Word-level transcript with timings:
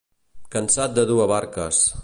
Cansat 0.55 0.95
de 0.97 1.05
dur 1.11 1.21
avarques. 1.27 1.87